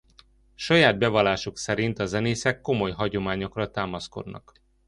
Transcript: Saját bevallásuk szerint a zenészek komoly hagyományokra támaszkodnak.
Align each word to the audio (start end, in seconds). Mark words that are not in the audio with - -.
Saját 0.55 0.97
bevallásuk 0.97 1.57
szerint 1.57 1.99
a 1.99 2.05
zenészek 2.05 2.61
komoly 2.61 2.91
hagyományokra 2.91 3.71
támaszkodnak. 3.71 4.53